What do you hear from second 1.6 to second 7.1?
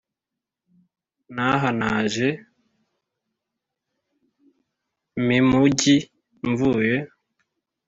naje mimugi mvuye